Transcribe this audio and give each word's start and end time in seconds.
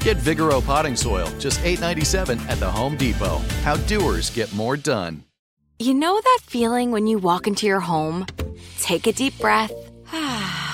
Get 0.00 0.16
Vigoro 0.16 0.64
potting 0.64 0.96
soil, 0.96 1.28
just 1.38 1.60
$8.97 1.60 2.40
at 2.48 2.58
the 2.58 2.70
Home 2.70 2.96
Depot. 2.96 3.38
How 3.62 3.76
doers 3.76 4.30
get 4.30 4.52
more 4.54 4.76
done. 4.76 5.24
You 5.78 5.94
know 5.94 6.20
that 6.22 6.38
feeling 6.42 6.90
when 6.90 7.06
you 7.06 7.18
walk 7.18 7.46
into 7.46 7.66
your 7.66 7.80
home, 7.80 8.26
take 8.80 9.06
a 9.06 9.12
deep 9.12 9.38
breath, 9.38 9.72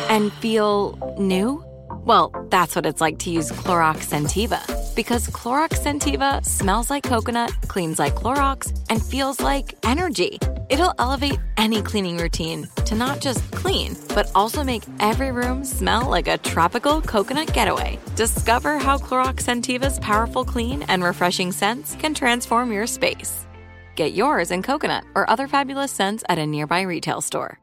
and 0.08 0.32
feel 0.34 1.16
new? 1.18 1.64
Well, 2.04 2.30
that's 2.50 2.76
what 2.76 2.86
it's 2.86 3.00
like 3.00 3.18
to 3.20 3.30
use 3.30 3.50
Clorox 3.50 4.06
Scentiva. 4.06 4.62
Because 4.94 5.28
Clorox 5.28 5.74
Scentiva 5.74 6.44
smells 6.44 6.88
like 6.88 7.02
coconut, 7.02 7.52
cleans 7.68 7.98
like 7.98 8.14
Clorox, 8.14 8.76
and 8.90 9.04
feels 9.04 9.40
like 9.40 9.74
energy. 9.84 10.38
It'll 10.68 10.94
elevate 10.98 11.38
any 11.56 11.80
cleaning 11.80 12.18
routine 12.18 12.66
to 12.86 12.94
not 12.94 13.20
just 13.20 13.48
clean, 13.52 13.96
but 14.14 14.30
also 14.34 14.64
make 14.64 14.82
every 14.98 15.30
room 15.30 15.64
smell 15.64 16.10
like 16.10 16.26
a 16.26 16.38
tropical 16.38 17.00
coconut 17.00 17.52
getaway. 17.52 17.98
Discover 18.16 18.78
how 18.78 18.98
Clorox 18.98 19.42
Scentiva's 19.42 20.00
powerful 20.00 20.44
clean 20.44 20.82
and 20.88 21.04
refreshing 21.04 21.52
scents 21.52 21.94
can 21.96 22.14
transform 22.14 22.72
your 22.72 22.86
space. 22.86 23.46
Get 23.94 24.12
yours 24.12 24.50
in 24.50 24.62
coconut 24.62 25.04
or 25.14 25.28
other 25.30 25.46
fabulous 25.46 25.92
scents 25.92 26.24
at 26.28 26.38
a 26.38 26.46
nearby 26.46 26.82
retail 26.82 27.20
store. 27.20 27.60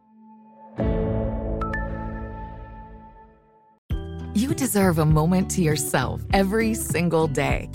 You 4.36 4.56
deserve 4.56 4.98
a 4.98 5.06
moment 5.06 5.52
to 5.52 5.62
yourself 5.62 6.22
every 6.34 6.74
single 6.74 7.28
day. 7.28 7.70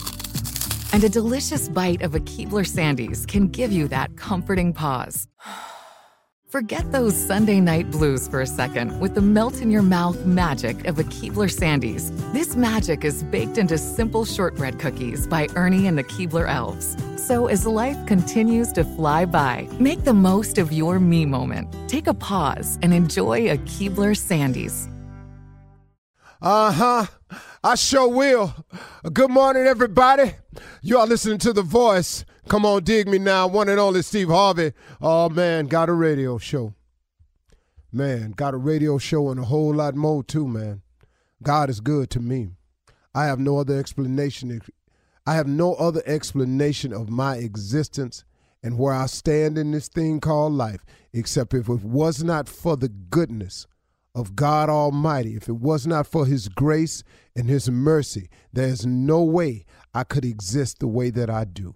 And 0.92 1.04
a 1.04 1.08
delicious 1.08 1.68
bite 1.68 2.02
of 2.02 2.14
a 2.14 2.20
Keebler 2.20 2.66
Sandies 2.66 3.26
can 3.26 3.48
give 3.48 3.70
you 3.70 3.88
that 3.88 4.16
comforting 4.16 4.72
pause. 4.72 5.28
Forget 6.48 6.90
those 6.92 7.14
Sunday 7.14 7.60
night 7.60 7.90
blues 7.90 8.26
for 8.26 8.40
a 8.40 8.46
second 8.46 8.98
with 9.00 9.14
the 9.14 9.20
melt 9.20 9.60
in 9.60 9.70
your 9.70 9.82
mouth 9.82 10.24
magic 10.24 10.86
of 10.86 10.98
a 10.98 11.04
Keebler 11.04 11.50
Sandies. 11.50 12.10
This 12.32 12.56
magic 12.56 13.04
is 13.04 13.22
baked 13.24 13.58
into 13.58 13.76
simple 13.76 14.24
shortbread 14.24 14.78
cookies 14.78 15.26
by 15.26 15.46
Ernie 15.56 15.86
and 15.86 15.98
the 15.98 16.04
Keebler 16.04 16.48
Elves. 16.48 16.96
So 17.16 17.48
as 17.48 17.66
life 17.66 17.98
continues 18.06 18.72
to 18.72 18.84
fly 18.84 19.26
by, 19.26 19.68
make 19.78 20.04
the 20.04 20.14
most 20.14 20.56
of 20.56 20.72
your 20.72 20.98
me 20.98 21.26
moment. 21.26 21.68
Take 21.86 22.06
a 22.06 22.14
pause 22.14 22.78
and 22.80 22.94
enjoy 22.94 23.50
a 23.50 23.58
Keebler 23.58 24.16
Sandies. 24.16 24.90
Uh 26.40 26.72
huh. 26.72 27.06
I 27.62 27.74
sure 27.74 28.08
will. 28.08 28.54
Good 29.12 29.30
morning, 29.30 29.66
everybody. 29.66 30.34
You 30.80 30.98
are 30.98 31.06
listening 31.08 31.38
to 31.38 31.52
The 31.52 31.62
Voice. 31.62 32.24
Come 32.46 32.64
on, 32.64 32.84
dig 32.84 33.08
me 33.08 33.18
now. 33.18 33.48
One 33.48 33.68
and 33.68 33.80
only 33.80 34.02
Steve 34.02 34.28
Harvey. 34.28 34.72
Oh, 35.00 35.28
man, 35.28 35.66
got 35.66 35.88
a 35.88 35.92
radio 35.92 36.38
show. 36.38 36.74
Man, 37.92 38.30
got 38.30 38.54
a 38.54 38.58
radio 38.58 38.96
show 38.98 39.30
and 39.30 39.40
a 39.40 39.44
whole 39.44 39.74
lot 39.74 39.96
more, 39.96 40.22
too, 40.22 40.46
man. 40.46 40.82
God 41.42 41.68
is 41.68 41.80
good 41.80 42.10
to 42.10 42.20
me. 42.20 42.50
I 43.12 43.24
have 43.26 43.40
no 43.40 43.58
other 43.58 43.76
explanation. 43.76 44.60
I 45.26 45.34
have 45.34 45.48
no 45.48 45.74
other 45.74 46.02
explanation 46.06 46.92
of 46.92 47.10
my 47.10 47.36
existence 47.38 48.24
and 48.62 48.78
where 48.78 48.94
I 48.94 49.06
stand 49.06 49.58
in 49.58 49.72
this 49.72 49.88
thing 49.88 50.20
called 50.20 50.52
life, 50.52 50.84
except 51.12 51.54
if 51.54 51.68
it 51.68 51.82
was 51.82 52.22
not 52.22 52.48
for 52.48 52.76
the 52.76 52.88
goodness 52.88 53.66
of 54.18 54.36
God 54.36 54.68
Almighty, 54.68 55.36
if 55.36 55.48
it 55.48 55.56
was 55.56 55.86
not 55.86 56.06
for 56.06 56.26
His 56.26 56.48
grace 56.48 57.04
and 57.36 57.48
His 57.48 57.70
mercy, 57.70 58.28
there's 58.52 58.84
no 58.84 59.22
way 59.22 59.64
I 59.94 60.04
could 60.04 60.24
exist 60.24 60.80
the 60.80 60.88
way 60.88 61.10
that 61.10 61.30
I 61.30 61.44
do. 61.44 61.74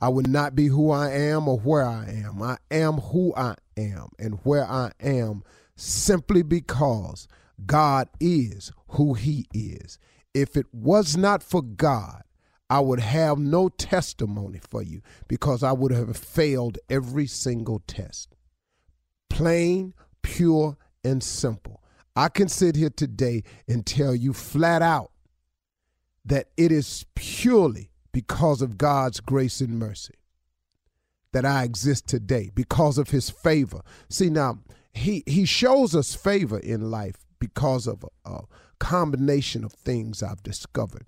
I 0.00 0.08
would 0.08 0.28
not 0.28 0.54
be 0.54 0.66
who 0.66 0.90
I 0.90 1.10
am 1.10 1.48
or 1.48 1.58
where 1.58 1.84
I 1.84 2.06
am. 2.06 2.42
I 2.42 2.58
am 2.70 2.94
who 2.94 3.34
I 3.34 3.54
am 3.76 4.08
and 4.18 4.38
where 4.42 4.64
I 4.64 4.92
am 5.00 5.42
simply 5.76 6.42
because 6.42 7.26
God 7.64 8.08
is 8.20 8.70
who 8.88 9.14
He 9.14 9.46
is. 9.54 9.98
If 10.34 10.56
it 10.56 10.66
was 10.72 11.16
not 11.16 11.42
for 11.42 11.62
God, 11.62 12.22
I 12.68 12.80
would 12.80 13.00
have 13.00 13.38
no 13.38 13.68
testimony 13.68 14.60
for 14.68 14.82
you 14.82 15.00
because 15.28 15.62
I 15.62 15.72
would 15.72 15.92
have 15.92 16.16
failed 16.16 16.78
every 16.90 17.26
single 17.26 17.82
test. 17.86 18.34
Plain, 19.30 19.94
pure, 20.22 20.76
and 21.04 21.22
simple. 21.22 21.82
I 22.16 22.28
can 22.28 22.48
sit 22.48 22.76
here 22.76 22.90
today 22.90 23.42
and 23.68 23.84
tell 23.84 24.14
you 24.14 24.32
flat 24.32 24.82
out 24.82 25.10
that 26.24 26.48
it 26.56 26.72
is 26.72 27.04
purely 27.14 27.90
because 28.12 28.62
of 28.62 28.78
God's 28.78 29.20
grace 29.20 29.60
and 29.60 29.78
mercy 29.78 30.14
that 31.32 31.44
I 31.44 31.64
exist 31.64 32.06
today, 32.06 32.50
because 32.54 32.96
of 32.96 33.10
his 33.10 33.28
favor. 33.28 33.82
See, 34.08 34.30
now, 34.30 34.60
he, 34.92 35.24
he 35.26 35.44
shows 35.44 35.94
us 35.96 36.14
favor 36.14 36.60
in 36.60 36.92
life 36.92 37.16
because 37.40 37.88
of 37.88 38.04
a, 38.24 38.30
a 38.30 38.44
combination 38.78 39.64
of 39.64 39.72
things 39.72 40.22
I've 40.22 40.44
discovered. 40.44 41.06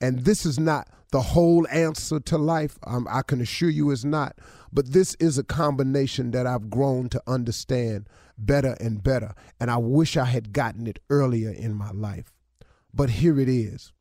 And 0.00 0.20
this 0.20 0.44
is 0.44 0.58
not 0.58 0.88
the 1.10 1.20
whole 1.20 1.66
answer 1.68 2.20
to 2.20 2.38
life. 2.38 2.78
Um, 2.86 3.06
I 3.10 3.22
can 3.22 3.40
assure 3.40 3.70
you 3.70 3.90
it's 3.90 4.04
not. 4.04 4.36
But 4.72 4.92
this 4.92 5.14
is 5.14 5.38
a 5.38 5.44
combination 5.44 6.32
that 6.32 6.46
I've 6.46 6.68
grown 6.68 7.08
to 7.10 7.22
understand 7.26 8.08
better 8.36 8.76
and 8.80 9.02
better. 9.02 9.34
And 9.58 9.70
I 9.70 9.78
wish 9.78 10.16
I 10.16 10.26
had 10.26 10.52
gotten 10.52 10.86
it 10.86 10.98
earlier 11.08 11.50
in 11.50 11.74
my 11.74 11.90
life. 11.90 12.32
But 12.92 13.10
here 13.10 13.38
it 13.40 13.48
is. 13.48 13.92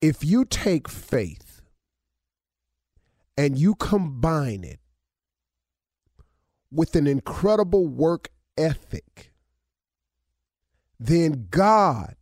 If 0.00 0.24
you 0.24 0.44
take 0.46 0.88
faith 0.88 1.60
and 3.36 3.58
you 3.58 3.74
combine 3.74 4.64
it 4.64 4.80
with 6.70 6.94
an 6.94 7.06
incredible 7.06 7.86
work 7.86 8.30
ethic, 8.56 9.32
then 10.98 11.48
God 11.50 12.14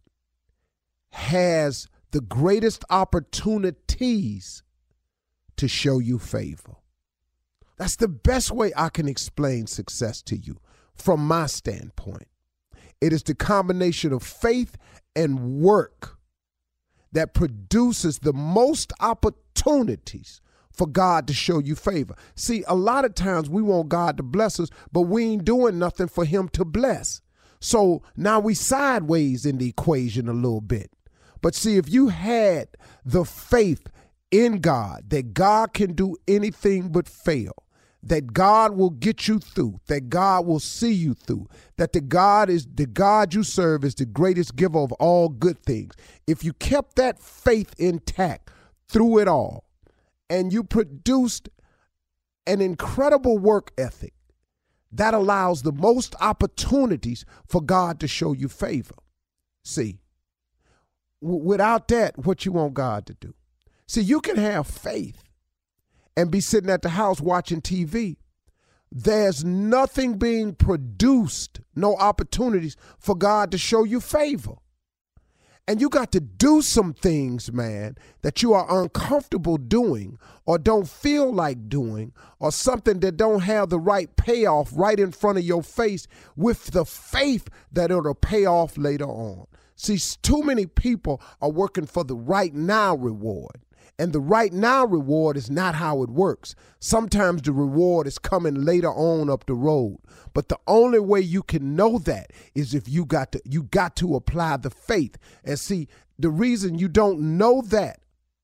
has 1.10 1.88
the 2.10 2.20
greatest 2.20 2.84
opportunities 2.90 4.62
to 5.56 5.68
show 5.68 5.98
you 5.98 6.18
favor. 6.18 6.76
That's 7.76 7.96
the 7.96 8.08
best 8.08 8.50
way 8.50 8.72
I 8.76 8.88
can 8.88 9.08
explain 9.08 9.66
success 9.66 10.22
to 10.22 10.36
you 10.36 10.58
from 10.94 11.26
my 11.26 11.46
standpoint. 11.46 12.28
It 13.00 13.12
is 13.12 13.22
the 13.22 13.34
combination 13.34 14.12
of 14.12 14.22
faith 14.22 14.76
and 15.14 15.60
work 15.60 16.18
that 17.12 17.34
produces 17.34 18.18
the 18.18 18.32
most 18.32 18.92
opportunities 19.00 20.40
for 20.72 20.86
God 20.86 21.26
to 21.26 21.34
show 21.34 21.58
you 21.58 21.74
favor. 21.74 22.14
See, 22.34 22.64
a 22.68 22.74
lot 22.74 23.04
of 23.04 23.14
times 23.14 23.48
we 23.48 23.62
want 23.62 23.88
God 23.88 24.16
to 24.16 24.22
bless 24.22 24.60
us, 24.60 24.70
but 24.92 25.02
we 25.02 25.24
ain't 25.24 25.44
doing 25.44 25.78
nothing 25.78 26.08
for 26.08 26.24
Him 26.24 26.48
to 26.50 26.64
bless. 26.64 27.20
So 27.60 28.02
now 28.16 28.38
we 28.38 28.54
sideways 28.54 29.44
in 29.44 29.58
the 29.58 29.68
equation 29.68 30.28
a 30.28 30.32
little 30.32 30.60
bit. 30.60 30.90
But 31.40 31.54
see, 31.54 31.76
if 31.76 31.88
you 31.88 32.08
had 32.08 32.68
the 33.04 33.24
faith 33.24 33.86
in 34.30 34.60
God, 34.60 35.10
that 35.10 35.34
God 35.34 35.72
can 35.72 35.94
do 35.94 36.16
anything 36.26 36.90
but 36.90 37.08
fail, 37.08 37.64
that 38.02 38.32
God 38.32 38.76
will 38.76 38.90
get 38.90 39.26
you 39.26 39.38
through, 39.38 39.80
that 39.86 40.08
God 40.08 40.46
will 40.46 40.60
see 40.60 40.92
you 40.92 41.14
through, 41.14 41.48
that 41.76 41.92
the 41.92 42.00
God 42.00 42.48
is 42.48 42.66
the 42.72 42.86
God 42.86 43.34
you 43.34 43.42
serve 43.42 43.84
is 43.84 43.94
the 43.94 44.06
greatest 44.06 44.56
giver 44.56 44.78
of 44.78 44.92
all 44.92 45.28
good 45.28 45.58
things. 45.64 45.94
If 46.26 46.44
you 46.44 46.52
kept 46.52 46.96
that 46.96 47.18
faith 47.18 47.74
intact 47.78 48.50
through 48.88 49.18
it 49.18 49.28
all, 49.28 49.64
and 50.30 50.52
you 50.52 50.62
produced 50.62 51.48
an 52.46 52.60
incredible 52.60 53.38
work 53.38 53.72
ethic 53.78 54.12
that 54.92 55.14
allows 55.14 55.62
the 55.62 55.72
most 55.72 56.14
opportunities 56.20 57.24
for 57.46 57.60
God 57.60 58.00
to 58.00 58.08
show 58.08 58.32
you 58.32 58.48
favor. 58.48 58.94
See, 59.64 59.98
w- 61.22 61.42
without 61.42 61.88
that, 61.88 62.18
what 62.18 62.44
you 62.44 62.52
want 62.52 62.74
God 62.74 63.06
to 63.06 63.14
do? 63.14 63.34
See, 63.86 64.02
you 64.02 64.20
can 64.20 64.36
have 64.36 64.66
faith 64.66 65.24
and 66.16 66.30
be 66.30 66.40
sitting 66.40 66.70
at 66.70 66.82
the 66.82 66.90
house 66.90 67.20
watching 67.20 67.60
TV. 67.60 68.16
There's 68.90 69.44
nothing 69.44 70.18
being 70.18 70.54
produced, 70.54 71.60
no 71.74 71.96
opportunities 71.96 72.76
for 72.98 73.14
God 73.14 73.50
to 73.52 73.58
show 73.58 73.84
you 73.84 74.00
favor. 74.00 74.56
And 75.68 75.82
you 75.82 75.90
got 75.90 76.12
to 76.12 76.20
do 76.20 76.62
some 76.62 76.94
things, 76.94 77.52
man, 77.52 77.96
that 78.22 78.42
you 78.42 78.54
are 78.54 78.82
uncomfortable 78.82 79.58
doing 79.58 80.18
or 80.46 80.58
don't 80.58 80.88
feel 80.88 81.30
like 81.30 81.68
doing 81.68 82.14
or 82.40 82.50
something 82.50 83.00
that 83.00 83.18
don't 83.18 83.40
have 83.40 83.68
the 83.68 83.78
right 83.78 84.16
payoff 84.16 84.70
right 84.72 84.98
in 84.98 85.12
front 85.12 85.36
of 85.36 85.44
your 85.44 85.62
face 85.62 86.08
with 86.36 86.70
the 86.70 86.86
faith 86.86 87.48
that 87.70 87.90
it'll 87.90 88.14
pay 88.14 88.46
off 88.46 88.78
later 88.78 89.04
on. 89.04 89.46
See, 89.78 89.96
too 90.22 90.42
many 90.42 90.66
people 90.66 91.22
are 91.40 91.50
working 91.50 91.86
for 91.86 92.02
the 92.02 92.16
right 92.16 92.52
now 92.52 92.96
reward. 92.96 93.62
And 93.96 94.12
the 94.12 94.20
right 94.20 94.52
now 94.52 94.84
reward 94.84 95.36
is 95.36 95.50
not 95.50 95.76
how 95.76 96.02
it 96.02 96.10
works. 96.10 96.56
Sometimes 96.80 97.42
the 97.42 97.52
reward 97.52 98.08
is 98.08 98.18
coming 98.18 98.64
later 98.64 98.90
on 98.90 99.30
up 99.30 99.46
the 99.46 99.54
road. 99.54 99.98
But 100.34 100.48
the 100.48 100.58
only 100.66 100.98
way 100.98 101.20
you 101.20 101.44
can 101.44 101.76
know 101.76 101.98
that 102.00 102.32
is 102.54 102.74
if 102.74 102.88
you 102.88 103.04
got 103.04 103.32
to 103.32 103.40
you 103.44 103.64
got 103.64 103.94
to 103.96 104.16
apply 104.16 104.56
the 104.58 104.70
faith. 104.70 105.16
And 105.44 105.58
see, 105.58 105.86
the 106.18 106.30
reason 106.30 106.78
you 106.78 106.88
don't 106.88 107.38
know 107.38 107.62
that 107.62 108.00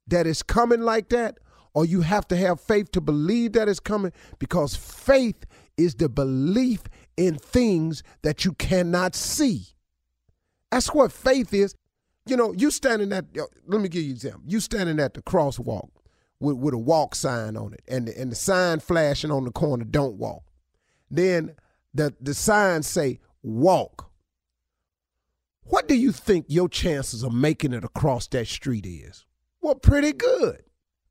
that 0.07 0.27
is 0.29 0.43
coming 0.43 0.83
like 0.83 1.09
that 1.09 1.39
or 1.73 1.85
you 1.85 2.03
have 2.03 2.29
to 2.29 2.37
have 2.37 2.61
faith 2.61 2.93
to 2.93 3.01
believe 3.01 3.53
that 3.55 3.69
it's 3.69 3.81
coming 3.81 4.13
because 4.39 4.77
faith 4.77 5.45
is 5.77 5.97
the 5.97 6.09
belief 6.09 6.85
in 7.17 7.39
things 7.39 8.05
that 8.23 8.45
you 8.45 8.53
cannot 8.53 9.17
see. 9.17 9.74
That's 10.75 10.93
what 10.93 11.13
faith 11.13 11.55
is. 11.55 11.77
You 12.27 12.37
know, 12.37 12.53
you 12.53 12.69
standing 12.73 13.13
at, 13.13 13.27
let 13.69 13.81
me 13.81 13.89
give 13.89 14.03
you 14.03 14.09
an 14.09 14.17
example. 14.17 14.43
You 14.45 14.59
standing 14.59 14.99
at 14.99 15.15
the 15.15 15.23
crosswalk 15.23 15.91
with, 16.41 16.57
with 16.57 16.75
a 16.75 16.79
walk 16.79 17.15
sign 17.15 17.57
on 17.57 17.75
it, 17.75 17.83
and 17.87 18.09
the, 18.09 18.21
and 18.21 18.33
the 18.33 18.35
sign 18.35 18.81
flashing 18.81 19.31
on 19.31 19.45
the 19.45 19.53
corner, 19.53 19.85
don't 19.85 20.17
walk. 20.17 20.43
Then 21.09 21.55
the, 21.95 22.13
the 22.21 22.35
sign 22.35 22.83
say, 22.83 23.21
walk. 23.41 24.11
What 25.63 25.87
do 25.87 25.95
you 25.95 26.11
think 26.11 26.47
your 26.49 26.69
chances 26.69 27.23
of 27.23 27.33
making 27.33 27.73
it 27.73 27.85
across 27.85 28.27
that 28.29 28.49
street 28.49 28.85
is? 28.85 29.27
Well, 29.61 29.77
pretty 29.77 30.13
good. 30.13 30.65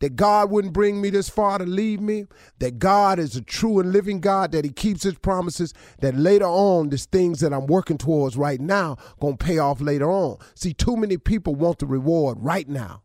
that 0.00 0.16
God 0.16 0.50
wouldn't 0.50 0.74
bring 0.74 1.00
me 1.00 1.10
this 1.10 1.28
far 1.28 1.58
to 1.58 1.64
leave 1.64 2.00
me, 2.00 2.26
that 2.58 2.78
God 2.78 3.18
is 3.18 3.36
a 3.36 3.42
true 3.42 3.80
and 3.80 3.92
living 3.92 4.20
God, 4.20 4.52
that 4.52 4.64
He 4.64 4.70
keeps 4.70 5.02
His 5.02 5.18
promises, 5.18 5.72
that 6.00 6.16
later 6.16 6.46
on, 6.46 6.90
these 6.90 7.06
things 7.06 7.40
that 7.40 7.52
I'm 7.52 7.66
working 7.66 7.98
towards 7.98 8.36
right 8.36 8.60
now 8.60 8.96
gonna 9.20 9.36
pay 9.36 9.58
off 9.58 9.80
later 9.80 10.10
on. 10.10 10.38
See, 10.54 10.74
too 10.74 10.96
many 10.96 11.16
people 11.16 11.54
want 11.54 11.78
the 11.78 11.86
reward 11.86 12.38
right 12.40 12.68
now. 12.68 13.02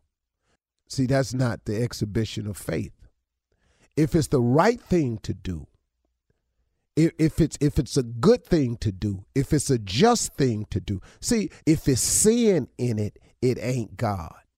See, 0.88 1.06
that's 1.06 1.32
not 1.32 1.64
the 1.64 1.82
exhibition 1.82 2.46
of 2.46 2.56
faith. 2.56 2.92
If 3.96 4.14
it's 4.14 4.28
the 4.28 4.40
right 4.40 4.80
thing 4.80 5.18
to 5.22 5.32
do, 5.32 5.66
if, 6.96 7.40
it's 7.40 7.56
if 7.60 7.78
it's 7.78 7.96
a 7.96 8.02
good 8.02 8.44
thing 8.44 8.76
to 8.78 8.92
do, 8.92 9.24
if 9.34 9.52
it's 9.52 9.70
a 9.70 9.78
just 9.78 10.34
thing 10.34 10.66
to 10.70 10.80
do. 10.80 11.00
See, 11.20 11.50
if 11.64 11.88
it's 11.88 12.02
sin 12.02 12.68
in 12.76 12.98
it, 12.98 13.18
it 13.40 13.58
ain't 13.60 13.96
God. 13.96 14.34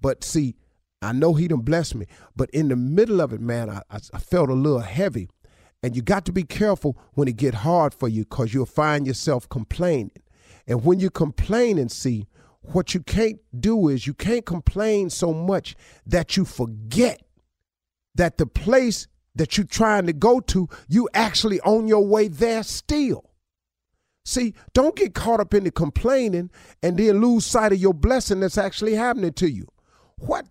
but 0.00 0.24
see, 0.24 0.56
I 1.00 1.12
know 1.12 1.34
he 1.34 1.48
done 1.48 1.60
blessed 1.60 1.94
me, 1.94 2.06
but 2.34 2.50
in 2.50 2.68
the 2.68 2.76
middle 2.76 3.20
of 3.20 3.32
it, 3.32 3.40
man, 3.40 3.70
I, 3.70 3.82
I 3.90 4.18
felt 4.18 4.50
a 4.50 4.54
little 4.54 4.80
heavy. 4.80 5.28
And 5.82 5.94
you 5.94 6.02
got 6.02 6.24
to 6.24 6.32
be 6.32 6.42
careful 6.42 6.98
when 7.14 7.28
it 7.28 7.36
get 7.36 7.54
hard 7.54 7.94
for 7.94 8.08
you 8.08 8.24
because 8.24 8.52
you'll 8.52 8.66
find 8.66 9.06
yourself 9.06 9.48
complaining. 9.48 10.10
And 10.66 10.84
when 10.84 10.98
you 10.98 11.08
complain 11.08 11.78
and 11.78 11.90
see, 11.90 12.26
what 12.62 12.94
you 12.94 13.00
can't 13.00 13.38
do 13.58 13.88
is 13.88 14.06
you 14.06 14.14
can't 14.14 14.44
complain 14.44 15.08
so 15.08 15.32
much 15.32 15.76
that 16.04 16.36
you 16.36 16.44
forget 16.44 17.22
that 18.16 18.38
the 18.38 18.46
place 18.46 19.06
that 19.36 19.56
you're 19.56 19.66
trying 19.66 20.06
to 20.06 20.12
go 20.12 20.40
to, 20.40 20.68
you 20.88 21.08
actually 21.14 21.60
on 21.60 21.86
your 21.86 22.04
way 22.04 22.26
there 22.26 22.64
still. 22.64 23.24
See, 24.24 24.54
don't 24.74 24.96
get 24.96 25.14
caught 25.14 25.40
up 25.40 25.54
in 25.54 25.64
the 25.64 25.70
complaining 25.70 26.50
and 26.82 26.98
then 26.98 27.20
lose 27.20 27.46
sight 27.46 27.72
of 27.72 27.78
your 27.78 27.94
blessing 27.94 28.40
that's 28.40 28.58
actually 28.58 28.94
happening 28.94 29.32
to 29.34 29.48
you. 29.48 29.66
What 30.18 30.46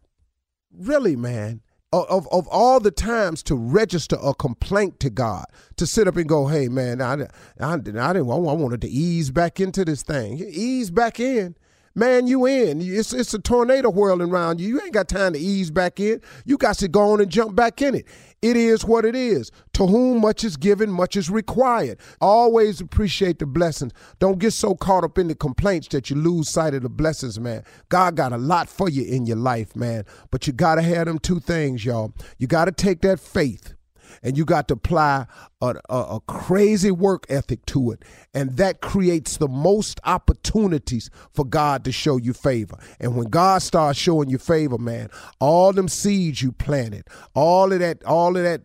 really, 0.71 1.15
man? 1.15 1.61
Of, 1.93 2.27
of 2.33 2.47
all 2.49 2.81
the 2.81 2.91
times 2.91 3.41
to 3.43 3.55
register 3.55 4.17
a 4.21 4.33
complaint 4.33 4.99
to 4.99 5.09
God, 5.09 5.45
to 5.77 5.87
sit 5.87 6.05
up 6.05 6.17
and 6.17 6.27
go, 6.27 6.47
hey, 6.47 6.67
man, 6.67 7.01
I, 7.01 7.13
I, 7.13 7.27
I 7.61 7.77
didn't 7.77 7.97
I 7.97 8.11
wanted 8.19 8.81
to 8.81 8.89
ease 8.89 9.31
back 9.31 9.61
into 9.61 9.85
this 9.85 10.03
thing. 10.03 10.37
Ease 10.37 10.91
back 10.91 11.19
in. 11.19 11.55
Man, 11.95 12.27
you 12.27 12.45
in. 12.45 12.81
It's, 12.81 13.13
it's 13.13 13.33
a 13.33 13.39
tornado 13.39 13.89
whirling 13.89 14.29
around 14.29 14.59
you. 14.59 14.67
You 14.67 14.81
ain't 14.81 14.93
got 14.93 15.07
time 15.07 15.33
to 15.33 15.39
ease 15.39 15.71
back 15.71 15.99
in. 15.99 16.21
You 16.45 16.57
got 16.57 16.77
to 16.79 16.87
go 16.87 17.13
on 17.13 17.21
and 17.21 17.31
jump 17.31 17.55
back 17.55 17.81
in 17.81 17.95
it. 17.95 18.05
It 18.41 18.55
is 18.55 18.85
what 18.85 19.05
it 19.05 19.15
is. 19.15 19.51
To 19.73 19.87
whom 19.87 20.21
much 20.21 20.43
is 20.43 20.57
given, 20.57 20.91
much 20.91 21.15
is 21.15 21.29
required. 21.29 21.99
Always 22.21 22.79
appreciate 22.81 23.39
the 23.39 23.45
blessings. 23.47 23.93
Don't 24.19 24.39
get 24.39 24.53
so 24.53 24.75
caught 24.75 25.03
up 25.03 25.17
in 25.17 25.27
the 25.27 25.35
complaints 25.35 25.87
that 25.89 26.09
you 26.09 26.15
lose 26.15 26.49
sight 26.49 26.73
of 26.75 26.83
the 26.83 26.89
blessings, 26.89 27.39
man. 27.39 27.63
God 27.89 28.15
got 28.15 28.33
a 28.33 28.37
lot 28.37 28.69
for 28.69 28.89
you 28.89 29.03
in 29.03 29.25
your 29.25 29.37
life, 29.37 29.75
man. 29.75 30.05
But 30.29 30.45
you 30.45 30.53
got 30.53 30.75
to 30.75 30.83
have 30.83 31.07
them 31.07 31.19
two 31.19 31.39
things, 31.39 31.83
y'all. 31.83 32.13
You 32.37 32.47
got 32.47 32.65
to 32.65 32.71
take 32.71 33.01
that 33.01 33.19
faith 33.19 33.73
and 34.23 34.37
you 34.37 34.45
got 34.45 34.67
to 34.67 34.75
apply 34.75 35.25
a, 35.61 35.75
a, 35.89 35.95
a, 35.95 36.19
crazy 36.27 36.91
work 36.91 37.25
ethic 37.29 37.65
to 37.67 37.91
it. 37.91 38.03
And 38.33 38.57
that 38.57 38.81
creates 38.81 39.37
the 39.37 39.47
most 39.47 39.99
opportunities 40.03 41.09
for 41.33 41.45
God 41.45 41.83
to 41.85 41.91
show 41.91 42.17
you 42.17 42.33
favor. 42.33 42.77
And 42.99 43.15
when 43.15 43.29
God 43.29 43.61
starts 43.61 43.97
showing 43.97 44.29
you 44.29 44.37
favor, 44.37 44.77
man, 44.77 45.09
all 45.39 45.73
them 45.73 45.87
seeds 45.87 46.41
you 46.41 46.51
planted, 46.51 47.07
all 47.33 47.71
of 47.71 47.79
that, 47.79 48.03
all 48.03 48.37
of 48.37 48.43
that 48.43 48.61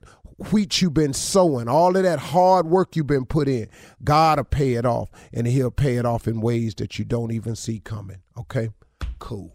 wheat 0.50 0.82
you've 0.82 0.94
been 0.94 1.12
sowing, 1.12 1.68
all 1.68 1.96
of 1.96 2.02
that 2.02 2.18
hard 2.18 2.66
work 2.66 2.96
you've 2.96 3.06
been 3.06 3.26
put 3.26 3.48
in, 3.48 3.68
God 4.02 4.38
will 4.38 4.44
pay 4.44 4.74
it 4.74 4.84
off. 4.84 5.10
And 5.32 5.46
he'll 5.46 5.70
pay 5.70 5.96
it 5.96 6.06
off 6.06 6.26
in 6.26 6.40
ways 6.40 6.74
that 6.76 6.98
you 6.98 7.04
don't 7.04 7.32
even 7.32 7.56
see 7.56 7.80
coming. 7.80 8.18
Okay? 8.36 8.70
Cool. 9.18 9.54